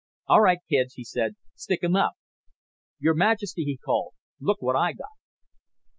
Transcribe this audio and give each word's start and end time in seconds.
"All 0.27 0.41
right, 0.41 0.57
kids," 0.67 0.95
he 0.95 1.03
said, 1.03 1.35
"stick 1.53 1.83
'em 1.83 1.95
up. 1.95 2.13
Your 2.97 3.13
Majesty," 3.13 3.63
he 3.65 3.77
called, 3.77 4.13
"look 4.39 4.59
what 4.59 4.75
I 4.75 4.93
got." 4.93 5.11